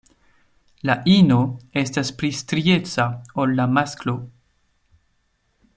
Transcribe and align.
La 0.89 0.95
ino 1.17 1.37
estas 1.81 2.09
pli 2.21 2.31
strieca 2.39 3.07
ol 3.45 3.55
la 3.61 3.69
masklo. 3.79 4.17